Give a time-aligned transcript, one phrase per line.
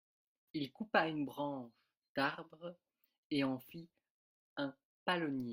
[0.55, 1.69] Il coupa une branche
[2.15, 2.75] d'arbre
[3.29, 3.87] et en fit
[4.57, 5.49] un palonnier.